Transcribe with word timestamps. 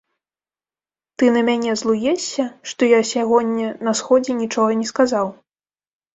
Ты 1.17 1.25
на 1.35 1.43
мяне 1.49 1.75
злуешся, 1.81 2.47
што 2.73 2.81
я 2.93 2.99
сягоння 3.11 3.69
на 3.91 3.95
сходзе 4.01 4.41
нічога 4.43 4.71
не 4.83 4.87
сказаў? 4.95 5.33